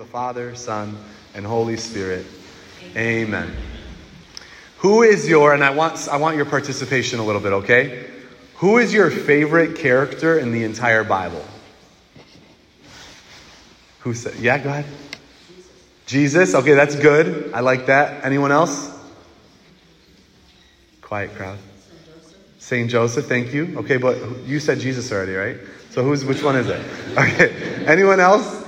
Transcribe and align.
the 0.00 0.06
Father, 0.06 0.54
Son, 0.54 0.96
and 1.34 1.44
Holy 1.44 1.76
Spirit. 1.76 2.24
Amen. 2.96 3.54
Who 4.78 5.02
is 5.02 5.28
your, 5.28 5.52
and 5.52 5.62
I 5.62 5.72
want, 5.72 6.08
I 6.08 6.16
want 6.16 6.36
your 6.36 6.46
participation 6.46 7.18
a 7.18 7.22
little 7.22 7.42
bit, 7.42 7.52
okay? 7.52 8.08
Who 8.56 8.78
is 8.78 8.94
your 8.94 9.10
favorite 9.10 9.76
character 9.76 10.38
in 10.38 10.52
the 10.52 10.64
entire 10.64 11.04
Bible? 11.04 11.44
Who 13.98 14.14
said, 14.14 14.36
yeah, 14.36 14.56
go 14.56 14.70
ahead. 14.70 14.86
Jesus. 16.06 16.54
Okay, 16.54 16.72
that's 16.72 16.96
good. 16.96 17.52
I 17.52 17.60
like 17.60 17.84
that. 17.86 18.24
Anyone 18.24 18.52
else? 18.52 18.98
Quiet 21.02 21.34
crowd. 21.34 21.58
Saint 22.58 22.90
Joseph, 22.90 23.26
thank 23.26 23.52
you. 23.52 23.74
Okay, 23.80 23.98
but 23.98 24.16
you 24.46 24.60
said 24.60 24.80
Jesus 24.80 25.12
already, 25.12 25.34
right? 25.34 25.58
So 25.90 26.02
who's 26.02 26.24
which 26.24 26.42
one 26.42 26.56
is 26.56 26.68
it? 26.68 26.80
Okay. 27.18 27.84
Anyone 27.84 28.18
else? 28.18 28.59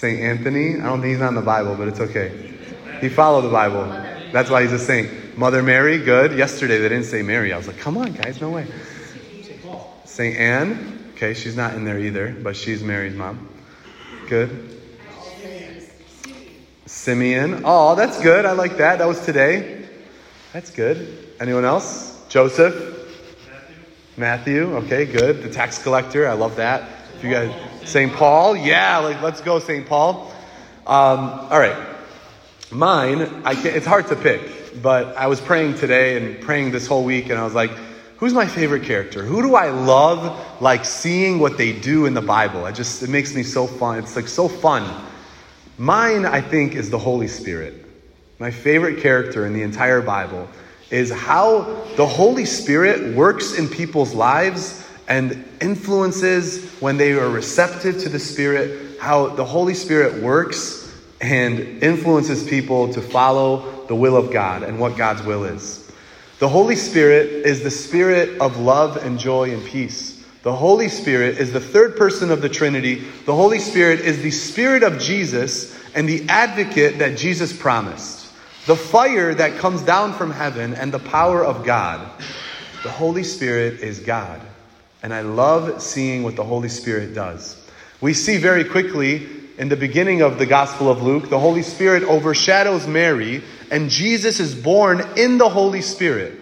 Saint 0.00 0.18
Anthony. 0.18 0.80
I 0.80 0.84
don't 0.84 1.02
think 1.02 1.10
he's 1.10 1.20
not 1.20 1.28
in 1.28 1.34
the 1.34 1.42
Bible, 1.42 1.74
but 1.74 1.86
it's 1.86 2.00
okay. 2.00 2.54
He 3.02 3.10
followed 3.10 3.42
the 3.42 3.50
Bible. 3.50 3.84
That's 4.32 4.48
why 4.48 4.62
he's 4.62 4.72
a 4.72 4.78
saint. 4.78 5.36
Mother 5.36 5.62
Mary, 5.62 5.98
good. 5.98 6.38
Yesterday 6.38 6.78
they 6.78 6.88
didn't 6.88 7.04
say 7.04 7.20
Mary. 7.20 7.52
I 7.52 7.58
was 7.58 7.66
like, 7.66 7.76
come 7.76 7.98
on, 7.98 8.14
guys, 8.14 8.40
no 8.40 8.48
way. 8.48 8.66
Saint 10.06 10.38
Anne. 10.38 11.12
Okay, 11.16 11.34
she's 11.34 11.54
not 11.54 11.74
in 11.74 11.84
there 11.84 11.98
either, 11.98 12.34
but 12.42 12.56
she's 12.56 12.82
Mary's 12.82 13.14
mom. 13.14 13.46
Good. 14.26 14.80
Simeon. 16.86 17.60
Oh, 17.66 17.94
that's 17.94 18.22
good. 18.22 18.46
I 18.46 18.52
like 18.52 18.78
that. 18.78 19.00
That 19.00 19.06
was 19.06 19.22
today. 19.26 19.86
That's 20.54 20.70
good. 20.70 21.34
Anyone 21.38 21.66
else? 21.66 22.24
Joseph? 22.30 22.74
Matthew. 24.16 24.66
Matthew. 24.66 24.76
Okay, 24.76 25.04
good. 25.04 25.42
The 25.42 25.50
tax 25.50 25.82
collector. 25.82 26.26
I 26.26 26.32
love 26.32 26.56
that. 26.56 26.88
If 27.16 27.24
you 27.24 27.30
guys, 27.30 27.69
St. 27.84 28.12
Paul. 28.12 28.56
Yeah, 28.56 28.98
like 28.98 29.22
let's 29.22 29.40
go, 29.40 29.58
St. 29.58 29.86
Paul. 29.86 30.32
Um, 30.86 31.30
all 31.50 31.58
right. 31.58 31.76
Mine, 32.70 33.42
I 33.44 33.54
can't, 33.54 33.76
it's 33.76 33.86
hard 33.86 34.06
to 34.08 34.16
pick, 34.16 34.80
but 34.80 35.16
I 35.16 35.26
was 35.26 35.40
praying 35.40 35.74
today 35.74 36.16
and 36.16 36.40
praying 36.40 36.70
this 36.70 36.86
whole 36.86 37.04
week, 37.04 37.28
and 37.28 37.38
I 37.38 37.44
was 37.44 37.54
like, 37.54 37.70
who's 38.18 38.32
my 38.32 38.46
favorite 38.46 38.84
character? 38.84 39.24
Who 39.24 39.42
do 39.42 39.56
I 39.56 39.70
love, 39.70 40.62
like 40.62 40.84
seeing 40.84 41.40
what 41.40 41.58
they 41.58 41.72
do 41.72 42.06
in 42.06 42.14
the 42.14 42.22
Bible? 42.22 42.66
It 42.66 42.76
just, 42.76 43.02
it 43.02 43.10
makes 43.10 43.34
me 43.34 43.42
so 43.42 43.66
fun. 43.66 43.98
It's 43.98 44.14
like 44.14 44.28
so 44.28 44.46
fun 44.46 44.84
Mine, 45.80 46.26
I 46.26 46.42
think, 46.42 46.74
is 46.74 46.90
the 46.90 46.98
Holy 46.98 47.26
Spirit. 47.26 47.86
My 48.38 48.50
favorite 48.50 49.00
character 49.00 49.46
in 49.46 49.54
the 49.54 49.62
entire 49.62 50.02
Bible 50.02 50.46
is 50.90 51.10
how 51.10 51.62
the 51.96 52.04
Holy 52.04 52.44
Spirit 52.44 53.16
works 53.16 53.58
in 53.58 53.66
people's 53.66 54.12
lives 54.12 54.86
and 55.10 55.44
influences 55.60 56.64
when 56.80 56.96
they 56.96 57.12
are 57.12 57.28
receptive 57.28 57.98
to 57.98 58.08
the 58.08 58.20
Spirit, 58.20 58.98
how 59.00 59.26
the 59.26 59.44
Holy 59.44 59.74
Spirit 59.74 60.22
works 60.22 60.96
and 61.20 61.58
influences 61.82 62.48
people 62.48 62.92
to 62.94 63.02
follow 63.02 63.86
the 63.88 63.94
will 63.94 64.16
of 64.16 64.32
God 64.32 64.62
and 64.62 64.78
what 64.78 64.96
God's 64.96 65.22
will 65.24 65.44
is. 65.44 65.90
The 66.38 66.48
Holy 66.48 66.76
Spirit 66.76 67.26
is 67.44 67.62
the 67.62 67.70
spirit 67.70 68.40
of 68.40 68.58
love 68.58 68.96
and 68.96 69.18
joy 69.18 69.52
and 69.52 69.62
peace. 69.66 70.24
The 70.42 70.54
Holy 70.54 70.88
Spirit 70.88 71.38
is 71.38 71.52
the 71.52 71.60
third 71.60 71.96
person 71.96 72.30
of 72.30 72.40
the 72.40 72.48
Trinity. 72.48 73.04
The 73.26 73.34
Holy 73.34 73.58
Spirit 73.58 74.00
is 74.00 74.22
the 74.22 74.30
Spirit 74.30 74.84
of 74.84 75.00
Jesus 75.00 75.76
and 75.94 76.08
the 76.08 76.26
advocate 76.28 77.00
that 77.00 77.18
Jesus 77.18 77.52
promised. 77.54 78.28
The 78.66 78.76
fire 78.76 79.34
that 79.34 79.58
comes 79.58 79.82
down 79.82 80.12
from 80.12 80.30
heaven 80.30 80.72
and 80.72 80.92
the 80.92 81.00
power 81.00 81.44
of 81.44 81.64
God. 81.64 82.08
The 82.84 82.90
Holy 82.90 83.24
Spirit 83.24 83.80
is 83.80 83.98
God. 83.98 84.40
And 85.02 85.14
I 85.14 85.22
love 85.22 85.82
seeing 85.82 86.22
what 86.22 86.36
the 86.36 86.44
Holy 86.44 86.68
Spirit 86.68 87.14
does. 87.14 87.56
We 88.00 88.14
see 88.14 88.36
very 88.36 88.64
quickly 88.64 89.26
in 89.58 89.68
the 89.68 89.76
beginning 89.76 90.22
of 90.22 90.38
the 90.38 90.46
Gospel 90.46 90.90
of 90.90 91.02
Luke, 91.02 91.28
the 91.28 91.38
Holy 91.38 91.62
Spirit 91.62 92.02
overshadows 92.02 92.86
Mary, 92.86 93.42
and 93.70 93.90
Jesus 93.90 94.40
is 94.40 94.54
born 94.54 95.02
in 95.16 95.38
the 95.38 95.48
Holy 95.48 95.82
Spirit. 95.82 96.38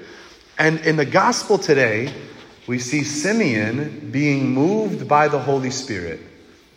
And 0.58 0.80
in 0.80 0.96
the 0.96 1.04
Gospel 1.04 1.58
today, 1.58 2.12
we 2.68 2.78
see 2.78 3.02
Simeon 3.02 4.10
being 4.12 4.52
moved 4.52 5.08
by 5.08 5.28
the 5.28 5.38
Holy 5.38 5.70
Spirit. 5.70 6.20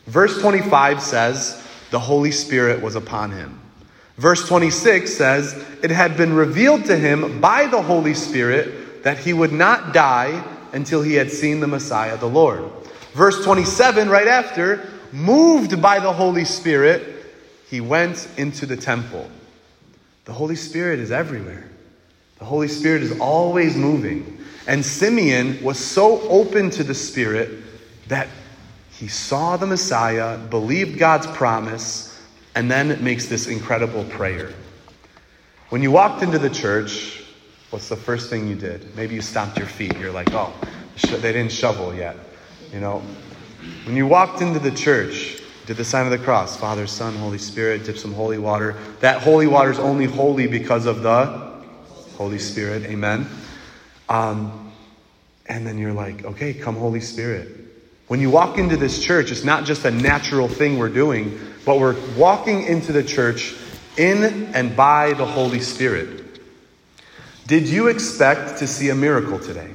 Verse 0.07 0.39
25 0.39 1.01
says, 1.01 1.67
The 1.91 1.99
Holy 1.99 2.31
Spirit 2.31 2.81
was 2.81 2.95
upon 2.95 3.31
him. 3.31 3.59
Verse 4.17 4.47
26 4.47 5.13
says, 5.13 5.53
It 5.83 5.91
had 5.91 6.17
been 6.17 6.33
revealed 6.33 6.85
to 6.85 6.97
him 6.97 7.41
by 7.41 7.67
the 7.67 7.81
Holy 7.81 8.13
Spirit 8.13 9.03
that 9.03 9.17
he 9.17 9.33
would 9.33 9.51
not 9.51 9.93
die 9.93 10.43
until 10.73 11.01
he 11.01 11.13
had 11.13 11.31
seen 11.31 11.59
the 11.59 11.67
Messiah, 11.67 12.17
the 12.17 12.27
Lord. 12.27 12.63
Verse 13.13 13.43
27, 13.43 14.09
right 14.09 14.27
after, 14.27 14.87
moved 15.11 15.81
by 15.81 15.99
the 15.99 16.11
Holy 16.11 16.45
Spirit, 16.45 17.25
he 17.69 17.81
went 17.81 18.27
into 18.37 18.65
the 18.65 18.77
temple. 18.77 19.29
The 20.25 20.33
Holy 20.33 20.55
Spirit 20.55 20.99
is 20.99 21.11
everywhere. 21.11 21.69
The 22.39 22.45
Holy 22.45 22.67
Spirit 22.67 23.03
is 23.03 23.19
always 23.19 23.75
moving. 23.75 24.39
And 24.67 24.85
Simeon 24.85 25.61
was 25.63 25.79
so 25.79 26.21
open 26.29 26.69
to 26.71 26.83
the 26.83 26.93
Spirit 26.95 27.49
that 28.07 28.27
he 28.91 29.07
saw 29.07 29.57
the 29.57 29.65
Messiah, 29.65 30.37
believed 30.37 30.99
God's 30.99 31.27
promise, 31.27 32.21
and 32.55 32.69
then 32.69 33.03
makes 33.03 33.25
this 33.25 33.47
incredible 33.47 34.03
prayer. 34.05 34.53
When 35.69 35.81
you 35.81 35.91
walked 35.91 36.21
into 36.21 36.37
the 36.37 36.49
church, 36.49 37.20
what's 37.71 37.89
the 37.89 37.95
first 37.95 38.29
thing 38.29 38.47
you 38.47 38.55
did? 38.55 38.95
Maybe 38.95 39.15
you 39.15 39.21
stomped 39.21 39.57
your 39.57 39.67
feet. 39.67 39.97
You're 39.97 40.11
like, 40.11 40.31
oh, 40.33 40.53
they 41.09 41.33
didn't 41.33 41.51
shovel 41.51 41.95
yet. 41.95 42.15
You 42.71 42.79
know, 42.79 43.01
when 43.85 43.95
you 43.95 44.05
walked 44.05 44.41
into 44.41 44.59
the 44.59 44.71
church, 44.71 45.41
did 45.65 45.77
the 45.77 45.85
sign 45.85 46.05
of 46.05 46.11
the 46.11 46.17
cross, 46.17 46.57
Father, 46.57 46.85
Son, 46.85 47.15
Holy 47.15 47.37
Spirit, 47.37 47.85
dip 47.85 47.97
some 47.97 48.13
holy 48.13 48.37
water. 48.37 48.75
That 48.99 49.21
holy 49.21 49.47
water 49.47 49.71
is 49.71 49.79
only 49.79 50.05
holy 50.05 50.47
because 50.47 50.85
of 50.85 51.01
the 51.01 51.51
Holy 52.17 52.39
Spirit. 52.39 52.83
Amen. 52.83 53.27
Um, 54.09 54.71
and 55.47 55.65
then 55.65 55.77
you're 55.77 55.93
like, 55.93 56.25
okay, 56.25 56.53
come, 56.53 56.75
Holy 56.75 56.99
Spirit. 56.99 57.49
When 58.07 58.19
you 58.19 58.29
walk 58.29 58.57
into 58.57 58.75
this 58.75 59.01
church, 59.01 59.31
it's 59.31 59.45
not 59.45 59.63
just 59.63 59.85
a 59.85 59.91
natural 59.91 60.49
thing 60.49 60.77
we're 60.77 60.89
doing, 60.89 61.39
but 61.65 61.79
we're 61.79 61.95
walking 62.17 62.63
into 62.63 62.91
the 62.91 63.03
church 63.03 63.55
in 63.97 64.53
and 64.53 64.75
by 64.75 65.13
the 65.13 65.25
Holy 65.25 65.61
Spirit. 65.61 66.20
Did 67.51 67.67
you 67.67 67.89
expect 67.89 68.59
to 68.59 68.65
see 68.65 68.91
a 68.91 68.95
miracle 68.95 69.37
today? 69.37 69.71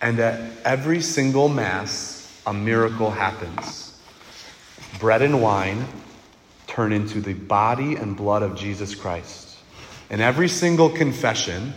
And 0.00 0.20
at 0.20 0.40
every 0.64 1.00
single 1.02 1.48
Mass, 1.48 2.40
a 2.46 2.52
miracle 2.54 3.10
happens. 3.10 4.00
Bread 5.00 5.20
and 5.20 5.42
wine 5.42 5.84
turn 6.68 6.92
into 6.92 7.20
the 7.20 7.32
body 7.32 7.96
and 7.96 8.16
blood 8.16 8.44
of 8.44 8.56
Jesus 8.56 8.94
Christ. 8.94 9.58
In 10.10 10.20
every 10.20 10.46
single 10.46 10.88
confession, 10.88 11.74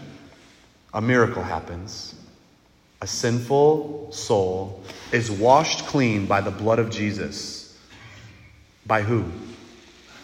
a 0.94 1.02
miracle 1.02 1.42
happens. 1.42 2.14
A 3.02 3.08
sinful 3.08 4.12
soul 4.12 4.84
is 5.12 5.32
washed 5.32 5.88
clean 5.88 6.28
by 6.28 6.40
the 6.40 6.52
blood 6.52 6.78
of 6.78 6.92
Jesus. 6.92 7.76
By 8.86 9.02
who? 9.02 9.26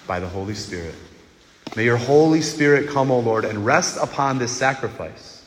By 0.05 0.19
the 0.19 0.29
Holy 0.29 0.53
Spirit. 0.53 0.93
May 1.75 1.85
your 1.85 1.97
Holy 1.97 2.41
Spirit 2.41 2.89
come, 2.89 3.11
O 3.11 3.19
Lord, 3.19 3.45
and 3.45 3.65
rest 3.65 3.97
upon 4.01 4.37
this 4.39 4.51
sacrifice. 4.51 5.43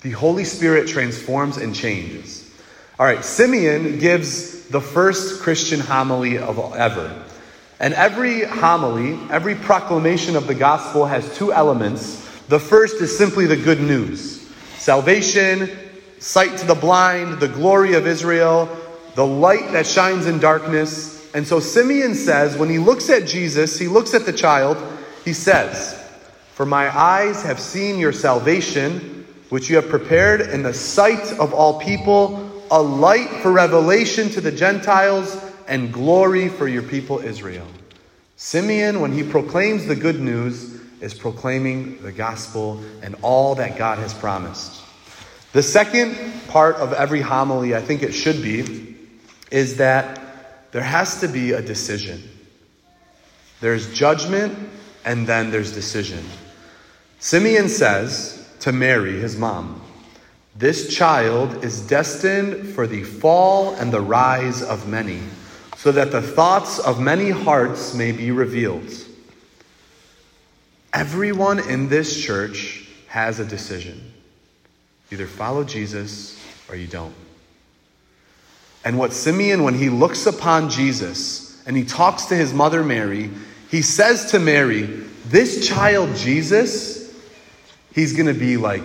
The 0.00 0.10
Holy 0.10 0.44
Spirit 0.44 0.88
transforms 0.88 1.56
and 1.56 1.74
changes. 1.74 2.50
All 2.98 3.06
right, 3.06 3.24
Simeon 3.24 3.98
gives 3.98 4.68
the 4.68 4.80
first 4.80 5.42
Christian 5.42 5.80
homily 5.80 6.38
of 6.38 6.58
ever. 6.74 7.24
And 7.80 7.94
every 7.94 8.44
homily, 8.44 9.18
every 9.30 9.54
proclamation 9.54 10.36
of 10.36 10.46
the 10.46 10.54
gospel 10.54 11.06
has 11.06 11.36
two 11.36 11.52
elements 11.52 12.24
the 12.48 12.60
first 12.60 13.00
is 13.00 13.16
simply 13.16 13.46
the 13.46 13.56
good 13.56 13.80
news 13.80 14.42
salvation, 14.76 15.70
sight 16.18 16.58
to 16.58 16.66
the 16.66 16.74
blind, 16.74 17.40
the 17.40 17.48
glory 17.48 17.94
of 17.94 18.06
Israel, 18.06 18.68
the 19.14 19.26
light 19.26 19.72
that 19.72 19.86
shines 19.86 20.26
in 20.26 20.38
darkness. 20.40 21.32
And 21.34 21.46
so 21.46 21.58
Simeon 21.58 22.14
says, 22.14 22.58
when 22.58 22.68
he 22.68 22.78
looks 22.78 23.08
at 23.08 23.26
Jesus, 23.26 23.78
he 23.78 23.88
looks 23.88 24.12
at 24.12 24.26
the 24.26 24.32
child, 24.32 24.76
he 25.24 25.32
says, 25.32 25.94
For 26.52 26.66
my 26.66 26.96
eyes 26.96 27.42
have 27.42 27.58
seen 27.58 27.98
your 27.98 28.12
salvation, 28.12 29.26
which 29.48 29.70
you 29.70 29.76
have 29.76 29.88
prepared 29.88 30.40
in 30.40 30.62
the 30.62 30.74
sight 30.74 31.38
of 31.38 31.54
all 31.54 31.80
people, 31.80 32.62
a 32.70 32.82
light 32.82 33.28
for 33.42 33.52
revelation 33.52 34.28
to 34.30 34.40
the 34.40 34.52
Gentiles 34.52 35.40
and 35.66 35.92
glory 35.92 36.48
for 36.48 36.68
your 36.68 36.82
people 36.82 37.20
Israel. 37.20 37.66
Simeon, 38.36 39.00
when 39.00 39.12
he 39.12 39.22
proclaims 39.22 39.86
the 39.86 39.96
good 39.96 40.20
news, 40.20 40.80
is 41.00 41.14
proclaiming 41.14 42.02
the 42.02 42.12
gospel 42.12 42.82
and 43.02 43.14
all 43.22 43.54
that 43.54 43.78
God 43.78 43.98
has 43.98 44.12
promised. 44.14 44.82
The 45.52 45.62
second 45.62 46.16
part 46.48 46.76
of 46.76 46.92
every 46.92 47.20
homily, 47.20 47.74
I 47.74 47.80
think 47.80 48.02
it 48.02 48.12
should 48.12 48.42
be, 48.42 48.96
is 49.50 49.76
that 49.76 50.20
there 50.72 50.82
has 50.82 51.20
to 51.20 51.28
be 51.28 51.52
a 51.52 51.62
decision. 51.62 52.22
There's 53.60 53.92
judgment 53.94 54.58
and 55.04 55.26
then 55.26 55.50
there's 55.50 55.72
decision. 55.72 56.24
Simeon 57.18 57.68
says 57.68 58.48
to 58.60 58.72
Mary, 58.72 59.18
his 59.18 59.36
mom, 59.36 59.82
This 60.56 60.94
child 60.94 61.64
is 61.64 61.80
destined 61.80 62.74
for 62.74 62.86
the 62.86 63.02
fall 63.02 63.74
and 63.74 63.92
the 63.92 64.00
rise 64.00 64.62
of 64.62 64.88
many 64.88 65.20
so 65.76 65.92
that 65.92 66.12
the 66.12 66.22
thoughts 66.22 66.78
of 66.78 67.00
many 67.00 67.30
hearts 67.30 67.94
may 67.94 68.12
be 68.12 68.30
revealed. 68.30 68.90
Everyone 70.92 71.58
in 71.68 71.88
this 71.88 72.24
church 72.24 72.88
has 73.08 73.40
a 73.40 73.44
decision. 73.44 74.12
Either 75.10 75.26
follow 75.26 75.64
Jesus 75.64 76.42
or 76.68 76.76
you 76.76 76.86
don't. 76.86 77.14
And 78.84 78.98
what 78.98 79.12
Simeon, 79.12 79.64
when 79.64 79.74
he 79.74 79.88
looks 79.88 80.26
upon 80.26 80.70
Jesus 80.70 81.62
and 81.66 81.76
he 81.76 81.84
talks 81.84 82.26
to 82.26 82.36
his 82.36 82.52
mother 82.52 82.82
Mary, 82.82 83.30
he 83.74 83.82
says 83.82 84.26
to 84.26 84.38
Mary, 84.38 84.82
This 85.26 85.66
child 85.66 86.14
Jesus, 86.14 87.12
he's 87.92 88.12
going 88.12 88.32
to 88.32 88.32
be 88.32 88.56
like, 88.56 88.84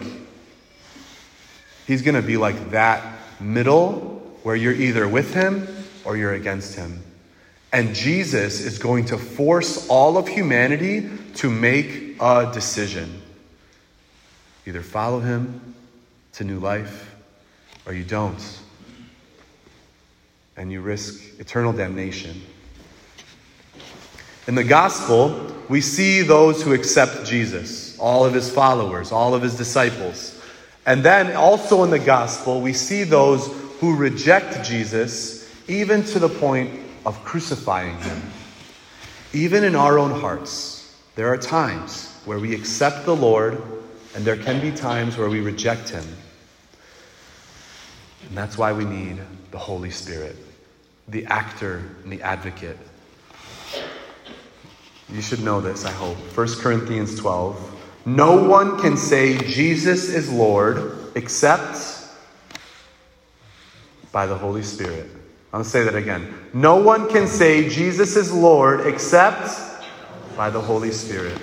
he's 1.86 2.02
going 2.02 2.16
to 2.16 2.26
be 2.26 2.38
like 2.38 2.72
that 2.72 3.06
middle 3.40 4.20
where 4.42 4.56
you're 4.56 4.74
either 4.74 5.08
with 5.08 5.32
him 5.32 5.68
or 6.06 6.18
you're 6.18 6.34
against 6.34 6.74
him. 6.74 7.04
And 7.72 7.94
Jesus 7.94 8.62
is 8.62 8.80
going 8.80 9.06
to 9.06 9.20
force 9.20 9.88
all 9.90 10.18
of 10.18 10.28
humanity 10.28 11.08
to 11.36 11.52
make 11.52 12.16
a 12.20 12.50
decision. 12.52 13.22
Either 14.66 14.82
follow 14.82 15.20
him 15.20 15.76
to 16.34 16.44
new 16.44 16.58
life 16.58 17.16
or 17.86 17.94
you 17.94 18.04
don't. 18.04 18.60
And 20.58 20.72
you 20.72 20.82
risk 20.82 21.40
eternal 21.40 21.74
damnation. 21.74 22.42
In 24.50 24.56
the 24.56 24.64
gospel, 24.64 25.46
we 25.70 25.80
see 25.80 26.24
those 26.24 26.64
who 26.64 26.74
accept 26.74 27.24
Jesus, 27.24 27.96
all 28.00 28.26
of 28.26 28.34
his 28.34 28.52
followers, 28.52 29.12
all 29.12 29.36
of 29.36 29.44
his 29.44 29.56
disciples. 29.56 30.42
And 30.88 31.04
then 31.04 31.36
also 31.36 31.84
in 31.84 31.92
the 31.92 32.00
gospel, 32.00 32.60
we 32.60 32.74
see 32.74 33.04
those 33.04 33.46
who 33.80 33.96
reject 33.96 34.66
Jesus, 34.66 35.48
even 35.68 36.04
to 36.06 36.18
the 36.18 36.30
point 36.30 36.80
of 37.06 37.24
crucifying 37.24 37.96
him. 38.00 38.22
Even 39.34 39.64
in 39.64 39.76
our 39.76 40.00
own 40.00 40.20
hearts, 40.20 40.98
there 41.14 41.28
are 41.32 41.38
times 41.38 42.12
where 42.26 42.40
we 42.40 42.56
accept 42.56 43.06
the 43.06 43.16
Lord, 43.16 43.62
and 44.16 44.26
there 44.26 44.36
can 44.36 44.60
be 44.60 44.72
times 44.72 45.16
where 45.16 45.30
we 45.30 45.42
reject 45.42 45.90
him. 45.90 46.06
And 48.28 48.36
that's 48.36 48.58
why 48.58 48.74
we 48.74 48.86
need 48.86 49.20
the 49.52 49.60
Holy 49.60 49.92
Spirit, 49.92 50.38
the 51.08 51.28
actor 51.28 51.84
and 52.04 52.12
the 52.12 52.24
advocate. 52.24 52.80
You 55.12 55.22
should 55.22 55.44
know 55.44 55.60
this, 55.60 55.86
I 55.86 55.92
hope. 55.92 56.18
1 56.18 56.48
Corinthians 56.60 57.20
12. 57.20 58.06
No 58.06 58.44
one 58.48 58.80
can 58.80 58.96
say 58.96 59.38
Jesus 59.38 60.10
is 60.10 60.32
Lord 60.32 61.12
except 61.16 62.08
by 64.12 64.26
the 64.26 64.38
Holy 64.38 64.64
Spirit. 64.64 65.10
I'll 65.52 65.64
say 65.64 65.84
that 65.84 65.96
again. 65.96 66.34
No 66.54 66.78
one 66.78 67.10
can 67.10 67.28
say 67.28 67.70
Jesus 67.70 68.16
is 68.16 68.32
Lord 68.32 68.86
except 68.86 69.50
by 70.38 70.50
the 70.50 70.62
Holy 70.62 70.92
Spirit. 70.92 71.38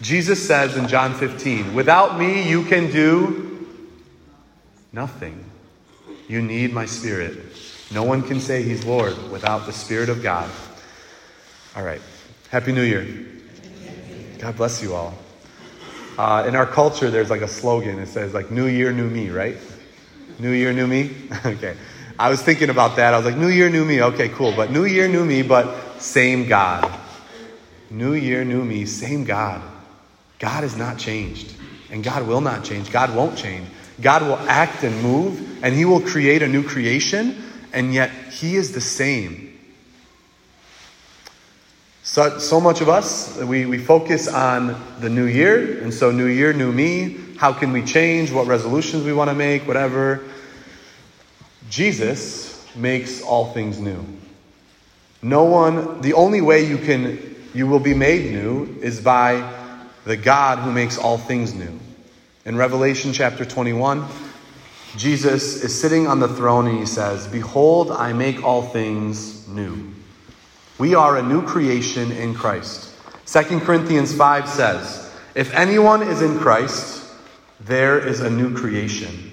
Jesus 0.00 0.44
says 0.44 0.76
in 0.76 0.86
John 0.86 1.12
15, 1.14 1.74
Without 1.74 2.18
me, 2.18 2.48
you 2.48 2.64
can 2.64 2.90
do 2.90 3.66
nothing. 4.92 5.44
You 6.28 6.40
need 6.40 6.72
my 6.72 6.86
Spirit. 6.86 7.38
No 7.92 8.04
one 8.04 8.22
can 8.22 8.40
say 8.40 8.62
he's 8.62 8.84
Lord 8.84 9.16
without 9.30 9.66
the 9.66 9.72
Spirit 9.72 10.08
of 10.08 10.22
God. 10.22 10.48
All 11.74 11.82
right. 11.82 12.02
Happy 12.50 12.72
New 12.72 12.82
Year. 12.82 13.06
God 14.38 14.56
bless 14.56 14.82
you 14.82 14.94
all. 14.94 15.12
Uh, 16.16 16.46
in 16.48 16.56
our 16.56 16.66
culture, 16.66 17.10
there's 17.10 17.28
like 17.28 17.42
a 17.42 17.48
slogan. 17.48 17.98
It 17.98 18.08
says 18.08 18.32
like 18.32 18.50
"New 18.50 18.66
Year, 18.66 18.90
New 18.90 19.10
Me," 19.10 19.28
right? 19.28 19.56
New 20.38 20.52
Year, 20.52 20.72
New 20.72 20.86
Me. 20.86 21.10
okay. 21.44 21.76
I 22.18 22.30
was 22.30 22.40
thinking 22.40 22.70
about 22.70 22.96
that. 22.96 23.12
I 23.12 23.16
was 23.16 23.26
like, 23.26 23.36
New 23.36 23.48
Year, 23.48 23.68
New 23.68 23.84
Me. 23.84 24.02
Okay, 24.02 24.28
cool. 24.30 24.52
But 24.56 24.70
New 24.70 24.86
Year, 24.86 25.08
New 25.08 25.24
Me, 25.24 25.42
but 25.42 26.00
same 26.00 26.48
God. 26.48 26.90
New 27.90 28.14
Year, 28.14 28.44
New 28.44 28.64
Me, 28.64 28.86
same 28.86 29.24
God. 29.24 29.62
God 30.38 30.62
has 30.62 30.76
not 30.76 30.98
changed. 30.98 31.52
And 31.90 32.02
God 32.02 32.26
will 32.26 32.40
not 32.40 32.64
change. 32.64 32.90
God 32.90 33.14
won't 33.14 33.36
change. 33.36 33.68
God 34.00 34.22
will 34.22 34.38
act 34.48 34.84
and 34.84 35.00
move, 35.02 35.62
and 35.62 35.74
He 35.74 35.84
will 35.84 36.00
create 36.00 36.42
a 36.42 36.48
new 36.48 36.62
creation, 36.62 37.44
and 37.72 37.92
yet 37.92 38.10
He 38.30 38.56
is 38.56 38.72
the 38.72 38.80
same. 38.80 39.47
So, 42.10 42.38
so 42.38 42.58
much 42.58 42.80
of 42.80 42.88
us, 42.88 43.36
we, 43.36 43.66
we 43.66 43.76
focus 43.76 44.28
on 44.28 44.82
the 44.98 45.10
new 45.10 45.26
year, 45.26 45.82
and 45.82 45.92
so 45.92 46.10
new 46.10 46.24
year, 46.24 46.54
new 46.54 46.72
me. 46.72 47.18
How 47.36 47.52
can 47.52 47.70
we 47.70 47.84
change? 47.84 48.32
What 48.32 48.46
resolutions 48.46 49.04
we 49.04 49.12
want 49.12 49.28
to 49.28 49.34
make, 49.34 49.66
whatever. 49.66 50.24
Jesus 51.68 52.66
makes 52.74 53.20
all 53.20 53.52
things 53.52 53.78
new. 53.78 54.02
No 55.20 55.44
one, 55.44 56.00
the 56.00 56.14
only 56.14 56.40
way 56.40 56.64
you 56.64 56.78
can, 56.78 57.36
you 57.52 57.66
will 57.66 57.78
be 57.78 57.92
made 57.92 58.32
new 58.32 58.78
is 58.80 59.02
by 59.02 59.76
the 60.06 60.16
God 60.16 60.60
who 60.60 60.72
makes 60.72 60.96
all 60.96 61.18
things 61.18 61.52
new. 61.52 61.78
In 62.46 62.56
Revelation 62.56 63.12
chapter 63.12 63.44
21, 63.44 64.08
Jesus 64.96 65.62
is 65.62 65.78
sitting 65.78 66.06
on 66.06 66.20
the 66.20 66.28
throne 66.28 66.68
and 66.68 66.78
he 66.78 66.86
says, 66.86 67.26
Behold, 67.26 67.90
I 67.90 68.14
make 68.14 68.42
all 68.42 68.62
things 68.62 69.46
new. 69.46 69.92
We 70.78 70.94
are 70.94 71.16
a 71.16 71.22
new 71.22 71.42
creation 71.42 72.12
in 72.12 72.34
Christ. 72.34 72.94
2 73.26 73.60
Corinthians 73.60 74.14
5 74.14 74.48
says, 74.48 75.12
If 75.34 75.52
anyone 75.52 76.02
is 76.02 76.22
in 76.22 76.38
Christ, 76.38 77.04
there 77.60 77.98
is 77.98 78.20
a 78.20 78.30
new 78.30 78.54
creation. 78.56 79.32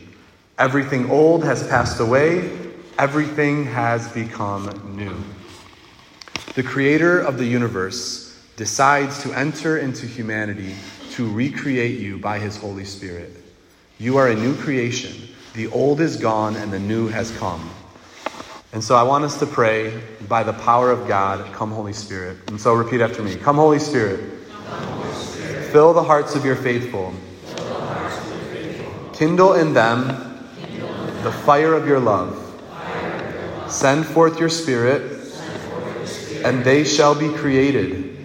Everything 0.58 1.12
old 1.12 1.44
has 1.44 1.68
passed 1.68 2.00
away, 2.00 2.50
everything 2.98 3.66
has 3.66 4.08
become 4.12 4.96
new. 4.96 5.16
The 6.56 6.64
creator 6.64 7.20
of 7.20 7.38
the 7.38 7.46
universe 7.46 8.42
decides 8.56 9.22
to 9.22 9.32
enter 9.34 9.78
into 9.78 10.08
humanity 10.08 10.74
to 11.12 11.32
recreate 11.32 12.00
you 12.00 12.18
by 12.18 12.40
his 12.40 12.58
Holy 12.58 12.86
Spirit. 12.86 13.32
You 14.00 14.18
are 14.18 14.30
a 14.30 14.36
new 14.36 14.56
creation. 14.56 15.14
The 15.54 15.68
old 15.68 16.02
is 16.02 16.18
gone 16.18 16.56
and 16.56 16.74
the 16.74 16.80
new 16.80 17.08
has 17.10 17.30
come. 17.38 17.70
And 18.75 18.83
so 18.83 18.98
I 18.98 19.04
want 19.04 19.24
us 19.24 19.39
to 19.39 19.45
pray 19.45 20.01
by 20.27 20.44
the 20.44 20.51
power 20.51 20.92
of 20.92 21.07
God, 21.07 21.50
come 21.54 21.72
Holy 21.72 21.94
Spirit. 21.94 22.38
And 22.48 22.60
so 22.60 22.74
repeat 22.74 23.00
after 23.00 23.24
me 23.24 23.38
Come, 23.38 23.56
Holy 23.56 23.80
Spirit. 23.80 24.19
Come, 24.50 24.83
Holy 24.83 25.13
Spirit. 25.13 25.72
Fill 25.72 25.94
the 25.94 26.04
hearts 26.04 26.36
of 26.36 26.44
your 26.44 26.57
faithful. 26.57 27.13
Kindle 29.13 29.54
in 29.54 29.74
them 29.74 30.07
the 31.24 31.31
fire 31.31 31.74
of 31.74 31.88
your 31.88 32.01
love. 32.01 32.38
Send 33.69 34.06
forth 34.06 34.42
your 34.42 34.50
spirit, 34.50 35.33
and 36.44 36.62
they 36.66 36.83
shall 36.83 37.16
be 37.16 37.30
created, 37.30 38.17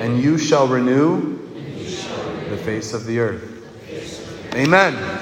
and 0.00 0.20
you 0.20 0.36
shall 0.36 0.66
renew 0.66 1.38
the 2.50 2.56
face 2.56 2.92
of 2.92 3.06
the 3.06 3.20
earth. 3.20 4.52
Amen. 4.56 5.21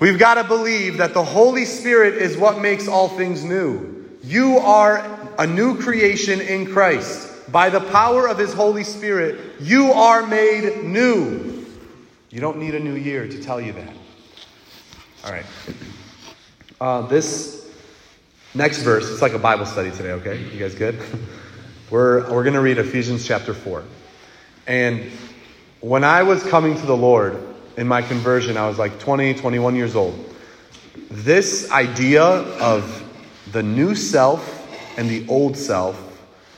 We've 0.00 0.18
got 0.18 0.34
to 0.34 0.44
believe 0.44 0.98
that 0.98 1.12
the 1.12 1.24
Holy 1.24 1.64
Spirit 1.64 2.14
is 2.14 2.36
what 2.36 2.60
makes 2.60 2.86
all 2.86 3.08
things 3.08 3.42
new. 3.42 4.08
You 4.22 4.58
are 4.58 5.04
a 5.38 5.46
new 5.46 5.80
creation 5.80 6.40
in 6.40 6.66
Christ. 6.66 7.50
By 7.50 7.70
the 7.70 7.80
power 7.80 8.28
of 8.28 8.38
His 8.38 8.52
Holy 8.52 8.84
Spirit, 8.84 9.40
you 9.60 9.90
are 9.92 10.24
made 10.24 10.84
new. 10.84 11.66
You 12.30 12.40
don't 12.40 12.58
need 12.58 12.74
a 12.74 12.80
new 12.80 12.94
year 12.94 13.26
to 13.26 13.42
tell 13.42 13.60
you 13.60 13.72
that. 13.72 13.92
All 15.24 15.32
right. 15.32 15.46
Uh, 16.80 17.06
this 17.08 17.68
next 18.54 18.82
verse, 18.82 19.10
it's 19.10 19.22
like 19.22 19.32
a 19.32 19.38
Bible 19.38 19.66
study 19.66 19.90
today, 19.90 20.12
okay? 20.12 20.38
You 20.38 20.60
guys 20.60 20.76
good? 20.76 21.00
we're 21.90 22.20
we're 22.32 22.44
going 22.44 22.54
to 22.54 22.60
read 22.60 22.78
Ephesians 22.78 23.26
chapter 23.26 23.52
4. 23.52 23.82
And 24.68 25.10
when 25.80 26.04
I 26.04 26.22
was 26.22 26.44
coming 26.44 26.76
to 26.76 26.86
the 26.86 26.96
Lord 26.96 27.47
in 27.78 27.86
my 27.86 28.02
conversion, 28.02 28.56
I 28.56 28.66
was 28.66 28.76
like 28.76 28.98
20, 28.98 29.34
21 29.34 29.76
years 29.76 29.94
old. 29.94 30.34
This 31.10 31.70
idea 31.70 32.24
of 32.24 33.04
the 33.52 33.62
new 33.62 33.94
self 33.94 34.98
and 34.98 35.08
the 35.08 35.26
old 35.28 35.56
self 35.56 36.04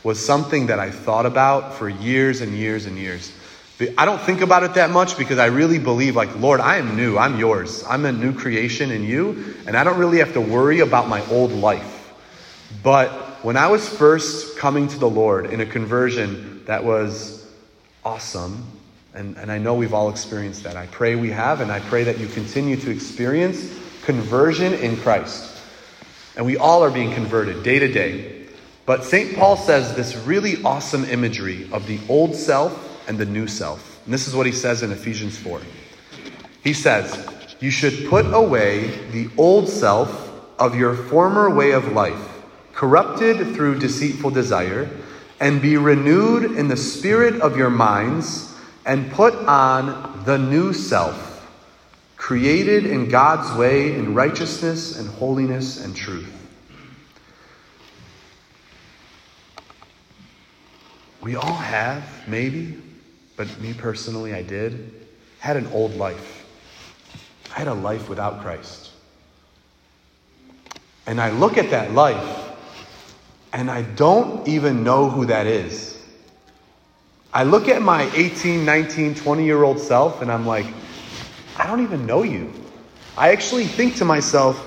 was 0.03 0.19
something 0.25 0.69
that 0.69 0.81
I 0.81 0.91
thought 0.91 1.27
about 1.27 1.75
for 1.75 1.91
years 1.91 2.41
and 2.41 2.57
years 2.57 2.87
and 2.87 2.97
years. 2.97 3.33
I 3.99 4.07
don't 4.07 4.21
think 4.21 4.41
about 4.41 4.63
it 4.63 4.75
that 4.75 4.91
much 4.91 5.19
because 5.19 5.39
I 5.39 5.47
really 5.47 5.79
believe, 5.79 6.17
like, 6.17 6.35
Lord, 6.41 6.59
I 6.59 6.79
am 6.79 6.97
new. 6.97 7.19
I'm 7.19 7.39
yours. 7.39 7.85
I'm 7.87 8.07
a 8.07 8.13
new 8.13 8.33
creation 8.33 8.91
in 8.91 9.05
you, 9.05 9.57
and 9.67 9.77
I 9.77 9.85
don't 9.85 9.99
really 9.99 10.19
have 10.19 10.33
to 10.33 10.41
worry 10.41 10.81
about 10.81 11.07
my 11.07 11.25
old 11.31 11.53
life. 11.53 12.15
But 12.83 13.11
when 13.45 13.59
I 13.59 13.69
was 13.69 13.87
first 13.87 14.57
coming 14.57 14.89
to 14.89 14.99
the 14.99 15.09
Lord 15.09 15.53
in 15.53 15.61
a 15.61 15.67
conversion 15.67 16.65
that 16.65 16.83
was 16.83 17.47
awesome, 18.05 18.80
and, 19.15 19.37
and 19.37 19.51
I 19.51 19.59
know 19.59 19.75
we've 19.75 19.95
all 19.95 20.09
experienced 20.09 20.63
that. 20.65 20.77
I 20.77 20.87
pray 20.87 21.17
we 21.17 21.31
have, 21.31 21.61
and 21.61 21.73
I 21.73 21.81
pray 21.81 22.05
that 22.05 22.19
you 22.19 22.27
continue 22.29 22.77
to 22.77 22.91
experience 22.91 23.77
conversion 24.03 24.73
in 24.75 24.97
Christ. 24.97 25.59
And 26.37 26.47
we 26.47 26.57
all 26.57 26.83
are 26.83 26.91
being 26.91 27.13
converted 27.13 27.63
day 27.63 27.79
to 27.79 27.89
day. 27.89 28.47
But 28.87 29.05
St. 29.05 29.37
Paul 29.37 29.57
says 29.57 29.95
this 29.95 30.17
really 30.17 30.63
awesome 30.63 31.05
imagery 31.05 31.69
of 31.73 31.87
the 31.87 32.01
old 32.09 32.35
self 32.35 33.09
and 33.09 33.19
the 33.19 33.27
new 33.27 33.47
self. 33.47 34.01
And 34.05 34.15
this 34.15 34.27
is 34.27 34.35
what 34.35 34.47
he 34.47 34.53
says 34.53 34.83
in 34.83 34.93
Ephesians 34.93 35.37
4. 35.39 35.61
He 36.63 36.73
says, 36.73 37.27
You 37.61 37.71
should 37.71 38.09
put 38.09 38.33
away 38.33 38.89
the 39.11 39.29
old 39.37 39.69
self 39.69 40.29
of 40.59 40.75
your 40.75 40.95
former 40.95 41.51
way 41.51 41.73
of 41.73 41.93
life, 41.93 42.43
corrupted 42.75 43.55
through 43.55 43.79
deceitful 43.79 44.31
desire, 44.31 44.89
and 45.41 45.63
be 45.63 45.77
renewed 45.77 46.57
in 46.57 46.69
the 46.69 46.77
spirit 46.77 47.41
of 47.41 47.57
your 47.57 47.71
minds, 47.71 48.50
and 48.91 49.09
put 49.13 49.33
on 49.47 50.25
the 50.25 50.37
new 50.37 50.73
self, 50.73 51.49
created 52.17 52.85
in 52.85 53.09
God's 53.09 53.57
way 53.57 53.95
in 53.95 54.17
righteousness 54.17 54.99
and 54.99 55.09
holiness 55.09 55.85
and 55.85 55.95
truth. 55.95 56.29
We 61.23 61.37
all 61.37 61.55
have, 61.55 62.03
maybe, 62.27 62.79
but 63.37 63.61
me 63.61 63.75
personally, 63.75 64.35
I 64.35 64.43
did, 64.43 64.93
had 65.39 65.57
an 65.57 65.69
old 65.69 65.95
life. 65.95 66.45
I 67.55 67.61
had 67.61 67.69
a 67.69 67.75
life 67.75 68.09
without 68.09 68.41
Christ. 68.41 68.91
And 71.07 71.21
I 71.21 71.31
look 71.31 71.59
at 71.59 71.71
that 71.71 71.93
life 71.93 72.57
and 73.53 73.71
I 73.71 73.83
don't 73.83 74.49
even 74.49 74.83
know 74.83 75.09
who 75.09 75.27
that 75.27 75.47
is. 75.47 76.00
I 77.33 77.45
look 77.45 77.69
at 77.69 77.81
my 77.81 78.11
18, 78.15 78.65
19, 78.65 79.15
20 79.15 79.45
year 79.45 79.63
old 79.63 79.79
self 79.79 80.21
and 80.21 80.31
I'm 80.33 80.47
like, 80.47 80.67
I 81.57 81.67
don't 81.67 81.83
even 81.83 82.07
know 82.07 82.23
you. 82.23 82.53
I 83.17 83.33
actually 83.33 83.67
think 83.67 83.97
to 83.97 84.05
myself, 84.05 84.59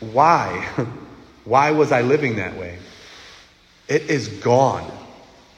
why? 0.00 0.68
why 1.44 1.70
was 1.70 1.92
I 1.92 2.02
living 2.02 2.36
that 2.36 2.56
way? 2.56 2.78
It 3.88 4.02
is 4.02 4.28
gone. 4.28 4.90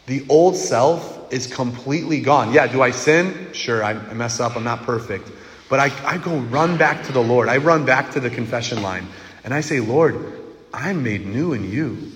The 0.06 0.24
old 0.28 0.56
self 0.56 1.32
is 1.32 1.46
completely 1.46 2.20
gone. 2.20 2.52
Yeah, 2.52 2.66
do 2.66 2.82
I 2.82 2.90
sin? 2.90 3.48
Sure, 3.52 3.82
I 3.82 3.94
mess 4.14 4.40
up. 4.40 4.56
I'm 4.56 4.64
not 4.64 4.82
perfect. 4.82 5.30
But 5.68 5.80
I, 5.80 5.90
I 6.06 6.18
go 6.18 6.36
run 6.36 6.76
back 6.76 7.04
to 7.04 7.12
the 7.12 7.22
Lord. 7.22 7.48
I 7.48 7.56
run 7.56 7.84
back 7.84 8.12
to 8.12 8.20
the 8.20 8.30
confession 8.30 8.82
line 8.82 9.08
and 9.42 9.54
I 9.54 9.60
say, 9.60 9.80
Lord, 9.80 10.40
I'm 10.72 11.02
made 11.02 11.26
new 11.26 11.52
in 11.52 11.70
you. 11.70 12.12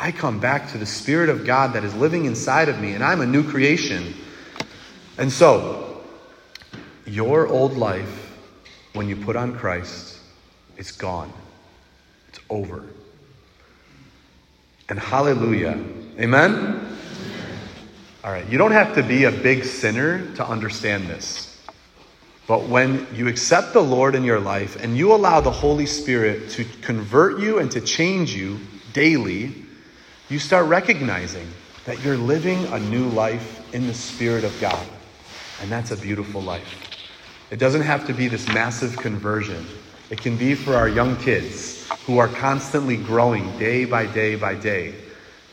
I 0.00 0.12
come 0.12 0.40
back 0.40 0.70
to 0.70 0.78
the 0.78 0.86
Spirit 0.86 1.28
of 1.28 1.44
God 1.44 1.74
that 1.74 1.84
is 1.84 1.94
living 1.94 2.24
inside 2.24 2.70
of 2.70 2.80
me, 2.80 2.94
and 2.94 3.04
I'm 3.04 3.20
a 3.20 3.26
new 3.26 3.46
creation. 3.46 4.14
And 5.18 5.30
so, 5.30 6.00
your 7.04 7.46
old 7.46 7.76
life, 7.76 8.34
when 8.94 9.10
you 9.10 9.16
put 9.16 9.36
on 9.36 9.58
Christ, 9.58 10.18
it's 10.78 10.92
gone. 10.92 11.30
It's 12.30 12.40
over. 12.48 12.82
And 14.88 14.98
hallelujah. 14.98 15.78
Amen? 16.18 16.96
All 18.24 18.32
right, 18.32 18.48
you 18.48 18.56
don't 18.56 18.72
have 18.72 18.94
to 18.94 19.02
be 19.02 19.24
a 19.24 19.30
big 19.30 19.64
sinner 19.64 20.34
to 20.36 20.48
understand 20.48 21.08
this. 21.08 21.62
But 22.46 22.68
when 22.68 23.06
you 23.14 23.28
accept 23.28 23.74
the 23.74 23.82
Lord 23.82 24.14
in 24.14 24.24
your 24.24 24.40
life 24.40 24.82
and 24.82 24.96
you 24.96 25.12
allow 25.12 25.42
the 25.42 25.50
Holy 25.50 25.84
Spirit 25.84 26.48
to 26.52 26.64
convert 26.80 27.38
you 27.38 27.58
and 27.58 27.70
to 27.72 27.82
change 27.82 28.34
you 28.34 28.60
daily, 28.94 29.66
you 30.30 30.38
start 30.38 30.66
recognizing 30.66 31.52
that 31.84 32.00
you're 32.00 32.16
living 32.16 32.66
a 32.66 32.78
new 32.78 33.08
life 33.08 33.60
in 33.74 33.88
the 33.88 33.94
Spirit 33.94 34.44
of 34.44 34.60
God. 34.60 34.86
And 35.58 35.70
that's 35.72 35.90
a 35.90 35.96
beautiful 35.96 36.40
life. 36.40 36.86
It 37.50 37.58
doesn't 37.58 37.82
have 37.82 38.06
to 38.06 38.14
be 38.14 38.28
this 38.28 38.46
massive 38.46 39.00
conversion. 39.00 39.66
It 40.08 40.20
can 40.20 40.36
be 40.36 40.54
for 40.54 40.76
our 40.76 40.88
young 40.88 41.16
kids 41.16 41.84
who 42.04 42.18
are 42.18 42.28
constantly 42.28 42.96
growing 42.96 43.58
day 43.58 43.84
by 43.84 44.06
day 44.06 44.36
by 44.36 44.54
day. 44.54 44.94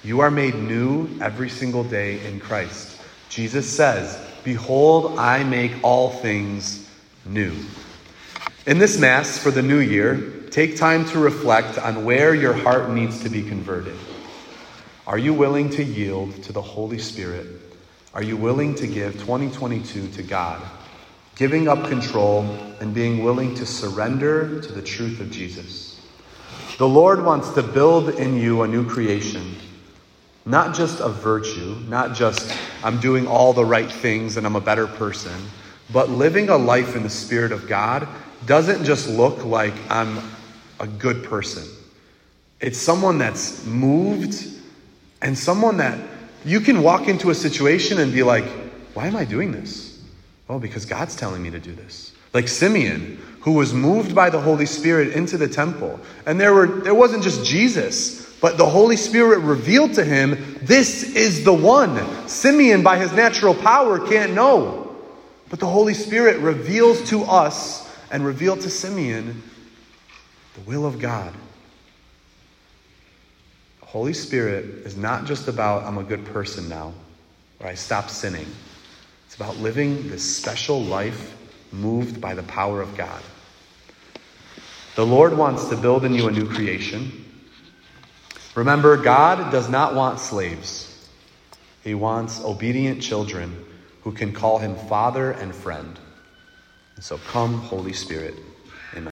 You 0.04 0.20
are 0.20 0.30
made 0.30 0.54
new 0.54 1.20
every 1.22 1.50
single 1.50 1.84
day 1.84 2.24
in 2.24 2.40
Christ. 2.40 3.02
Jesus 3.30 3.68
says, 3.68 4.16
Behold, 4.44 5.18
I 5.18 5.44
make 5.44 5.84
all 5.84 6.12
things 6.12 6.88
new. 7.26 7.66
In 8.68 8.78
this 8.78 9.00
Mass 9.00 9.40
for 9.40 9.50
the 9.50 9.64
new 9.64 9.80
year, 9.80 10.46
take 10.52 10.78
time 10.78 11.04
to 11.06 11.20
reflect 11.20 11.80
on 11.80 12.06
where 12.06 12.36
your 12.36 12.54
heart 12.54 12.92
needs 12.92 13.24
to 13.24 13.30
be 13.30 13.42
converted. 13.42 14.17
Are 15.08 15.18
you 15.18 15.34
willing 15.34 15.72
to 15.72 15.84
yield 15.84 16.44
to 16.44 16.54
the 16.54 16.62
Holy 16.62 17.00
Spirit? 17.00 17.48
Are 18.14 18.22
you 18.22 18.38
willing 18.38 18.76
to 18.76 18.86
give 18.86 19.14
2022 19.14 20.10
to 20.10 20.22
God, 20.22 20.62
giving 21.36 21.68
up 21.68 21.88
control 21.88 22.44
and 22.80 22.94
being 22.94 23.24
willing 23.24 23.56
to 23.56 23.66
surrender 23.66 24.62
to 24.62 24.72
the 24.72 24.84
truth 24.84 25.20
of 25.20 25.32
Jesus? 25.32 26.00
The 26.78 26.88
Lord 26.88 27.26
wants 27.26 27.50
to 27.54 27.64
build 27.64 28.10
in 28.10 28.38
you 28.38 28.62
a 28.62 28.68
new 28.68 28.88
creation 28.88 29.56
not 30.48 30.74
just 30.74 31.02
a 31.02 31.10
virtue, 31.10 31.76
not 31.90 32.16
just 32.16 32.58
I'm 32.82 33.00
doing 33.02 33.28
all 33.28 33.52
the 33.52 33.66
right 33.66 33.92
things 33.92 34.38
and 34.38 34.48
I'm 34.48 34.56
a 34.56 34.62
better 34.62 34.88
person, 34.88 35.34
but 35.92 36.10
living 36.10 36.48
a 36.48 36.56
life 36.56 36.96
in 36.96 37.04
the 37.04 37.10
Spirit 37.10 37.52
of 37.52 37.68
God 37.68 38.08
doesn't 38.46 38.86
just 38.86 39.10
look 39.10 39.44
like 39.44 39.74
I'm 39.90 40.20
a 40.80 40.88
good 40.88 41.26
person. 41.26 41.68
It's 42.62 42.78
someone 42.78 43.18
that's 43.18 43.66
moved 43.66 44.57
and 45.22 45.38
someone 45.38 45.78
that 45.78 46.00
you 46.46 46.60
can 46.60 46.82
walk 46.82 47.08
into 47.08 47.30
a 47.30 47.36
situation 47.36 48.00
and 48.00 48.14
be 48.14 48.24
like, 48.24 48.46
why 48.94 49.08
am 49.08 49.16
I 49.16 49.26
doing 49.26 49.52
this? 49.52 50.00
Well, 50.48 50.60
because 50.60 50.86
God's 50.86 51.16
telling 51.16 51.44
me 51.44 51.50
to 51.52 51.60
do 51.60 51.74
this. 51.74 52.14
Like 52.34 52.48
Simeon, 52.48 53.20
who 53.42 53.54
was 53.54 53.74
moved 53.74 54.14
by 54.14 54.30
the 54.30 54.40
Holy 54.40 54.66
Spirit 54.66 55.14
into 55.14 55.38
the 55.38 55.48
temple. 55.48 56.00
And 56.26 56.40
there 56.40 56.54
were 56.54 56.68
there 56.68 56.96
wasn't 56.96 57.24
just 57.24 57.46
Jesus, 57.46 58.34
but 58.40 58.58
the 58.58 58.66
Holy 58.66 58.98
Spirit 58.98 59.40
revealed 59.40 59.94
to 59.96 60.04
him, 60.04 60.58
this 60.62 61.04
is 61.16 61.44
the 61.44 61.54
one. 61.54 62.28
Simeon, 62.28 62.84
by 62.84 62.98
his 62.98 63.12
natural 63.14 63.56
power, 63.56 64.06
can't 64.06 64.34
know. 64.34 64.96
But 65.50 65.60
the 65.60 65.68
Holy 65.68 65.94
Spirit 65.94 66.40
reveals 66.40 67.10
to 67.10 67.24
us 67.24 67.90
and 68.12 68.26
revealed 68.26 68.62
to 68.62 68.70
Simeon 68.70 69.42
the 70.56 70.62
will 70.62 70.86
of 70.86 71.00
God. 71.00 71.34
Holy 73.98 74.14
Spirit 74.14 74.86
is 74.86 74.96
not 74.96 75.26
just 75.26 75.48
about, 75.48 75.84
I'm 75.84 75.98
a 75.98 76.04
good 76.04 76.24
person 76.26 76.70
now, 76.70 76.94
or 77.60 77.66
I 77.66 77.74
stop 77.74 78.12
sinning. 78.12 78.46
It's 79.26 79.36
about 79.36 79.58
living 79.58 80.08
this 80.08 80.38
special 80.38 80.84
life 80.84 81.36
moved 81.72 82.22
by 82.22 82.36
the 82.36 82.44
power 82.44 82.80
of 82.80 82.96
God. 82.96 83.24
The 84.96 85.04
Lord 85.04 85.36
wants 85.36 85.70
to 85.70 85.76
build 85.76 86.06
in 86.06 86.14
you 86.14 86.28
a 86.28 86.32
new 86.32 86.48
creation. 86.48 87.26
Remember, 88.54 88.98
God 88.98 89.52
does 89.52 89.68
not 89.68 89.96
want 89.96 90.20
slaves, 90.20 91.10
He 91.84 91.96
wants 91.96 92.40
obedient 92.40 93.02
children 93.02 93.66
who 94.04 94.12
can 94.12 94.32
call 94.32 94.60
Him 94.60 94.76
Father 94.76 95.32
and 95.32 95.56
friend. 95.56 95.98
And 96.98 97.04
so 97.04 97.18
come, 97.18 97.62
Holy 97.62 97.94
Spirit. 97.94 98.36